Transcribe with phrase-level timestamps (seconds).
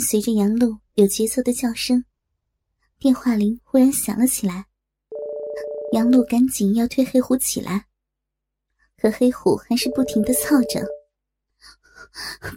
[0.00, 2.04] 随着杨露有节奏的叫声，
[2.98, 4.66] 电话铃忽然响了起来。
[5.92, 7.86] 杨露赶紧要推黑虎起来，
[8.96, 10.84] 可黑虎还是不停的操着：“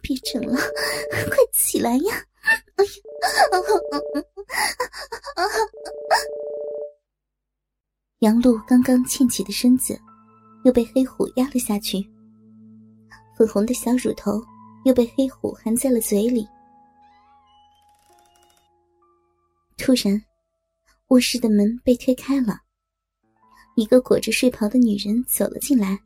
[0.01, 2.25] 别整了，快起来呀！”
[2.75, 2.91] 哎呀！
[8.19, 9.97] 杨露刚刚欠起的身子，
[10.65, 12.03] 又被黑虎压了下去，
[13.37, 14.41] 粉红的小乳头
[14.85, 16.47] 又被黑虎含在了嘴里。
[19.89, 20.23] 突然，
[21.07, 22.59] 卧室的门被推开了，
[23.75, 25.99] 一个裹着睡袍的女人走了进来。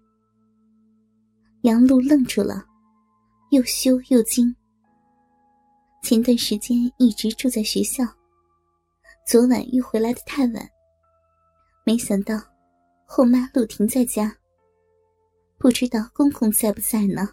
[1.64, 2.66] 杨露愣住了，
[3.52, 4.56] 又羞又惊。
[6.02, 8.06] 前段时间一直住在学校，
[9.28, 10.70] 昨晚又回来的太晚，
[11.86, 12.42] 没想到
[13.04, 14.34] 后妈陆婷在家。
[15.58, 17.28] 不知道公公在不在呢？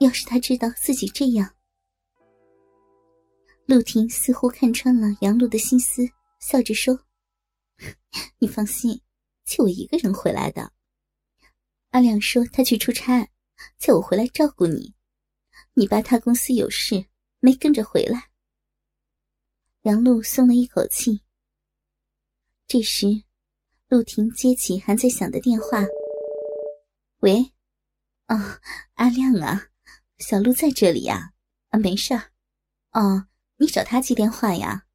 [0.00, 1.50] 要是他知道自己这样……
[3.68, 6.02] 陆婷似乎看穿了杨露的心思，
[6.40, 6.98] 笑着说
[8.40, 9.02] ：“你放心，
[9.44, 10.72] 就我一个人回来的。
[11.90, 13.28] 阿亮说他去出差，
[13.78, 14.94] 叫我回来照顾你。
[15.74, 17.06] 你爸他公司有事。”
[17.40, 18.30] 没跟着回来，
[19.82, 21.22] 杨露松了一口气。
[22.66, 23.22] 这时，
[23.86, 25.84] 陆婷接起还在响的电话
[27.22, 27.52] ：“喂，
[28.26, 28.58] 哦，
[28.94, 29.68] 阿亮啊，
[30.18, 31.32] 小陆在这里呀，
[31.68, 32.32] 啊，没事儿。
[32.90, 33.27] 哦，
[33.58, 34.86] 你找他接电话呀。”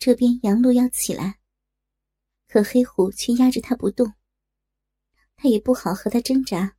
[0.00, 1.38] 这边杨露要起来，
[2.48, 4.12] 可黑虎却压着他不动，
[5.36, 6.76] 他也不好和他挣扎，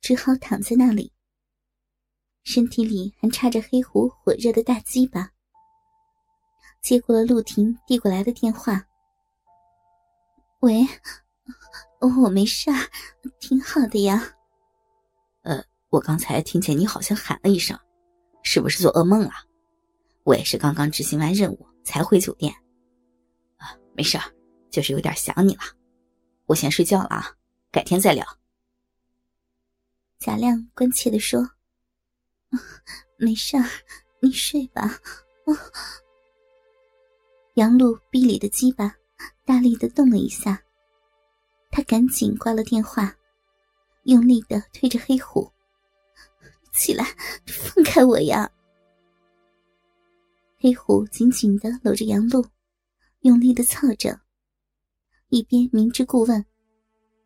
[0.00, 1.12] 只好躺在那里。
[2.44, 5.32] 身体里还插着黑虎火热的大鸡巴，
[6.82, 8.86] 接过了陆婷递过来的电话。
[10.60, 10.86] 喂，
[12.00, 12.70] 我没事，
[13.38, 14.36] 挺好的呀。
[15.42, 17.78] 呃，我刚才听见你好像喊了一声，
[18.50, 19.30] 是不是做噩梦了？
[20.24, 22.50] 我也是刚刚执行完任务才回酒店。
[23.58, 24.24] 啊，没事儿，
[24.70, 25.60] 就是有点想你了。
[26.46, 27.36] 我先睡觉了啊，
[27.70, 28.24] 改天再聊。
[30.18, 31.46] 贾亮关切的说。
[33.18, 33.64] 没事儿，
[34.22, 34.98] 你睡吧。
[37.56, 38.96] 杨露逼里的鸡巴
[39.44, 40.62] 大力的动了一下，
[41.70, 43.14] 他赶紧挂了电话，
[44.04, 45.52] 用力的推着黑虎
[46.78, 47.04] 起来，
[47.46, 48.50] 放开我呀！
[50.60, 52.44] 黑虎紧紧的搂着杨露，
[53.20, 54.18] 用力的操着，
[55.28, 56.44] 一边明知故问：“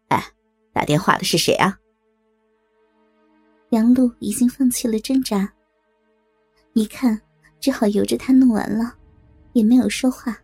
[0.09, 0.25] 哎，
[0.73, 1.79] 打电话的是谁啊？”
[3.71, 5.51] 杨露已经放弃了挣扎，
[6.75, 7.21] 一看
[7.61, 8.97] 只好由着他弄完了，
[9.53, 10.37] 也没有说话。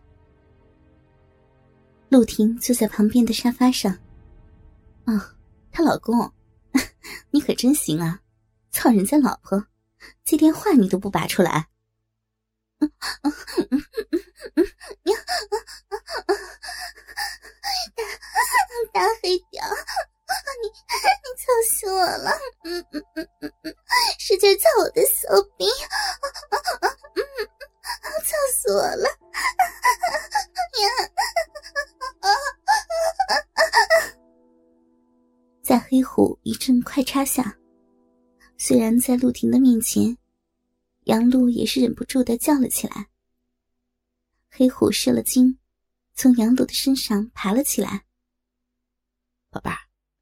[2.09, 3.95] 陆婷坐在旁边的沙发上。
[5.05, 5.35] 啊，
[5.71, 6.31] 她老公，
[7.29, 8.19] 你可真行啊！
[8.79, 9.65] 操人家老婆，
[10.23, 11.67] 接电话你都不拔出来。
[18.93, 19.65] 大黑屌。
[20.61, 22.31] 你你操死我了！
[22.63, 23.75] 嗯嗯嗯嗯嗯，
[24.17, 25.65] 使劲操我的手臂！
[25.65, 27.21] 嗯
[28.23, 29.09] 操死我了！
[30.79, 30.87] 呀！
[35.65, 37.57] 在黑虎一阵快插下，
[38.69, 40.15] 虽然在陆婷的面前，
[41.05, 43.09] 杨露也是忍不住的叫了起来。
[44.47, 45.57] 黑虎失了惊，
[46.13, 48.05] 从杨露的身上爬了起来。
[49.49, 49.77] 宝贝儿。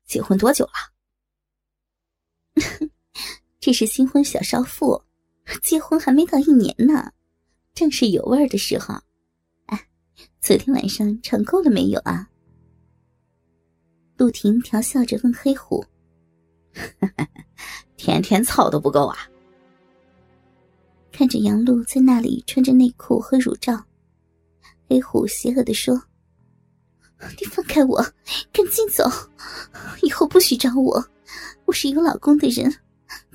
[0.06, 0.72] 结婚多久了？
[3.60, 5.04] 这是新婚小少妇，
[5.62, 7.12] 结婚还没到一年呢，
[7.74, 8.96] 正是有味儿的时候。
[9.66, 9.90] 哎，
[10.40, 12.30] 昨天晚上尝够了没有啊？
[14.16, 15.86] 陆婷调笑着问黑虎
[17.98, 19.18] ：“天天操都不够啊！”
[21.12, 23.84] 看着杨璐在那里穿着内裤和乳罩，
[24.88, 26.02] 黑虎邪恶的说。
[27.40, 28.00] 你放开我，
[28.54, 29.04] 赶紧走！
[30.04, 31.04] 以后不许找我，
[31.66, 32.72] 我是有老公的人。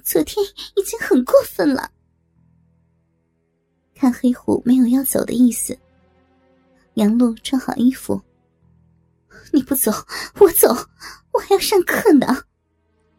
[0.04, 0.44] 昨天
[0.76, 1.90] 已经很过分了。
[3.94, 5.76] 看黑虎没有要走的意思，
[6.94, 8.22] 杨璐穿好衣服。
[9.52, 9.90] 你不走，
[10.38, 10.68] 我走，
[11.32, 12.44] 我还要上课呢。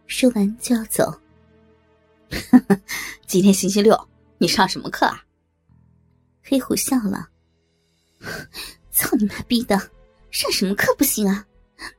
[0.07, 1.13] 说完就要走。
[3.27, 5.25] 今天星期六，你上什么课啊？
[6.41, 7.29] 黑虎笑了。
[8.91, 9.77] 操你妈逼的！
[10.31, 11.45] 上什么课不行啊？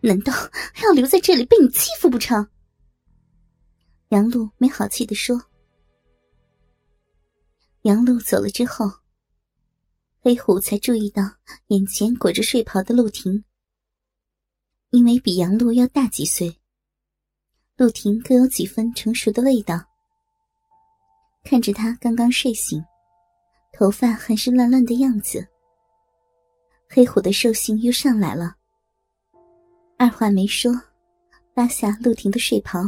[0.01, 0.33] 难道
[0.73, 2.47] 还要留在这里被你欺负不成？
[4.09, 5.41] 杨璐没好气的说。
[7.83, 8.91] 杨璐走了之后，
[10.21, 11.23] 黑虎才注意到
[11.69, 13.45] 眼前裹着睡袍的陆婷。
[14.91, 16.61] 因为比杨璐要大几岁，
[17.77, 19.94] 陆婷更有几分成熟的味道。
[21.45, 22.83] 看着他刚刚睡醒，
[23.71, 25.47] 头发还是乱乱的样子。
[26.89, 28.57] 黑虎的兽性又上来了，
[29.99, 30.73] 二话没说，
[31.53, 32.81] 扒下陆婷的睡袍，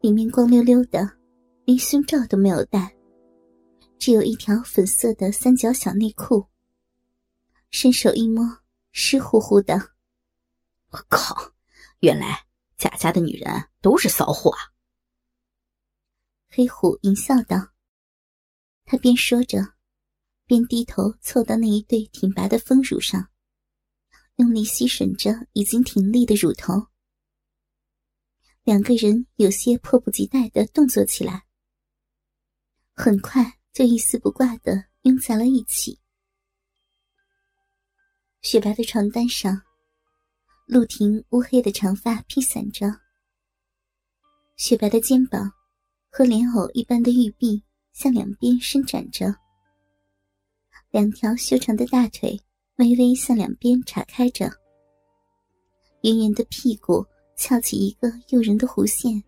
[0.00, 1.08] 里面光溜溜的，
[1.64, 2.92] 连胸罩都没有戴，
[3.96, 6.44] 只有一条粉色的三角小内裤。
[7.70, 8.44] 伸手一摸，
[8.90, 9.80] 湿乎乎的。
[10.90, 11.52] 我靠！
[12.00, 12.44] 原来
[12.76, 13.48] 贾家的女人
[13.80, 14.58] 都是骚货啊！
[16.50, 17.72] 黑虎淫笑道。
[18.84, 19.74] 他边说着，
[20.46, 23.30] 边低头凑到那一对挺拔的丰乳上，
[24.36, 26.88] 用力吸吮着已经挺立的乳头。
[28.64, 31.46] 两个人有些迫不及待的动作起来，
[32.94, 36.00] 很快就一丝不挂的拥在了一起。
[38.42, 39.62] 雪白的床单上，
[40.66, 42.86] 陆婷乌黑的长发披散着，
[44.56, 45.52] 雪白的肩膀
[46.12, 47.62] 和莲藕一般的玉臂
[47.92, 49.32] 向两边伸展着，
[50.90, 52.38] 两条修长的大腿
[52.78, 54.50] 微微向两边岔开着，
[56.02, 59.22] 圆圆的屁股翘起一个诱人的弧线，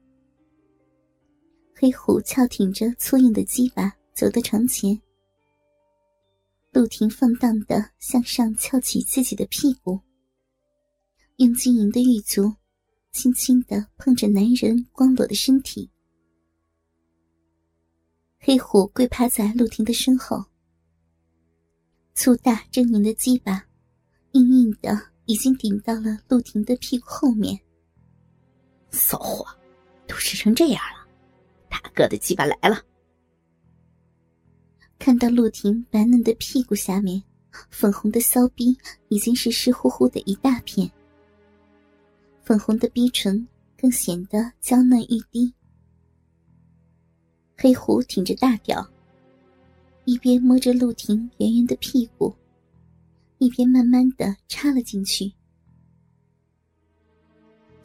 [1.76, 5.00] 黑虎翘挺着粗硬的鸡巴走到床前。
[6.72, 10.00] 陆婷放荡的向上翘起自己的屁股，
[11.36, 12.52] 用晶莹的玉足
[13.12, 15.91] 轻轻的碰着男人光裸的身体。
[18.44, 20.44] 黑虎跪趴在陆婷的身后，
[22.12, 23.64] 粗大狰狞的鸡巴
[24.32, 27.56] 硬硬的已经顶到了陆婷的屁股后面。
[28.90, 29.46] 骚货，
[30.08, 31.06] 都湿成这样了，
[31.70, 32.84] 大哥的鸡巴来了。
[34.98, 37.22] 看到陆婷白嫩的屁股下面，
[37.70, 40.90] 粉红的骚逼已经是湿乎乎的一大片，
[42.42, 43.46] 粉红的逼唇
[43.80, 45.54] 更显得娇嫩欲滴。
[47.62, 48.84] 黑虎挺着大屌，
[50.04, 52.34] 一边摸着陆婷圆圆的屁股，
[53.38, 55.32] 一边慢慢的插了进去。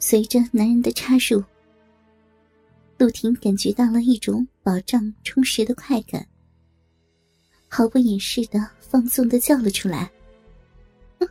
[0.00, 1.40] 随着男人的插入，
[2.98, 6.26] 陆婷感觉到了一种饱胀充实的快感。
[7.68, 10.10] 毫不掩饰的放纵的叫了出来，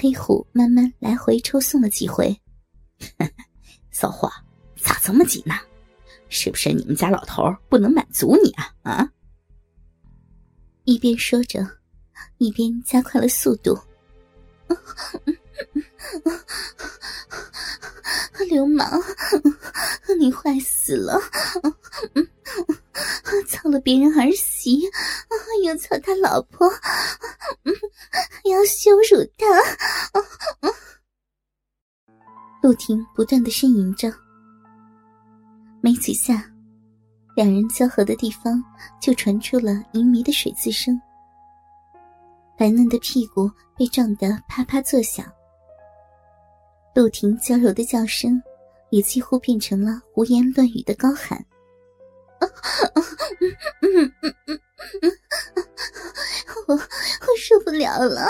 [0.00, 2.40] 黑虎慢慢来回抽送了几回，
[3.90, 4.30] 骚货，
[4.76, 5.54] 咋这么急呢？
[6.28, 8.74] 是不是你们家老头不能满足你啊？
[8.82, 9.10] 啊！
[10.84, 11.66] 一边说着，
[12.36, 13.76] 一边加快了速度。
[18.44, 19.00] 流氓，
[20.18, 21.20] 你坏死了！
[23.48, 24.82] 操了别人儿媳，
[25.64, 26.68] 又操他老婆，
[28.44, 29.46] 要羞辱他！
[32.62, 34.12] 陆婷不断的呻吟着，
[35.80, 36.44] 没几下，
[37.36, 38.62] 两人交合的地方
[39.00, 41.00] 就传出了淫靡的水渍声，
[42.56, 45.24] 白嫩的屁股被撞得啪啪作响。
[46.94, 48.42] 陆婷娇柔的叫声，
[48.90, 51.44] 也几乎变成了胡言乱语的高喊
[56.66, 56.80] ：“我我
[57.38, 58.28] 受不了了，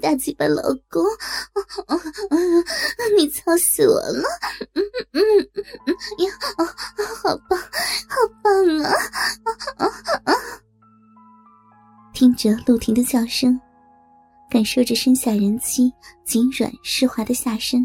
[0.00, 1.04] 大鸡巴老公，
[3.16, 4.28] 你操死我了！
[6.18, 6.30] 呀，
[7.22, 8.92] 好棒，好棒啊！”
[12.14, 13.60] 听着陆婷的叫声。
[14.54, 15.92] 感受着身下人妻
[16.24, 17.84] 紧软湿滑的下身，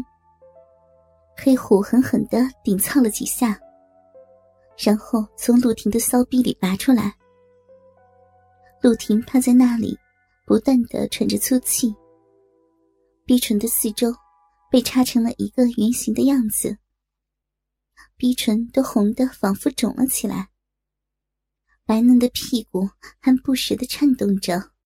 [1.36, 3.58] 黑虎狠狠的顶蹭了几下，
[4.78, 7.12] 然后从陆婷的骚逼里拔出来。
[8.80, 9.98] 陆婷趴在那里，
[10.46, 11.92] 不断的喘着粗气，
[13.26, 14.14] 逼唇的四周
[14.70, 16.78] 被插成了一个圆形的样子，
[18.16, 20.48] 逼唇都红的仿佛肿了起来，
[21.84, 24.70] 白嫩的屁股还不时的颤动着。